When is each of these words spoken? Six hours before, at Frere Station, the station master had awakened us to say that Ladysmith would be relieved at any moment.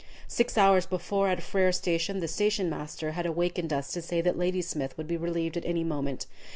Six 0.27 0.57
hours 0.57 0.87
before, 0.87 1.27
at 1.27 1.43
Frere 1.43 1.71
Station, 1.71 2.21
the 2.21 2.27
station 2.27 2.71
master 2.71 3.11
had 3.11 3.27
awakened 3.27 3.71
us 3.71 3.91
to 3.91 4.01
say 4.01 4.19
that 4.21 4.35
Ladysmith 4.35 4.97
would 4.97 5.07
be 5.07 5.15
relieved 5.15 5.57
at 5.57 5.65
any 5.67 5.83
moment. 5.83 6.25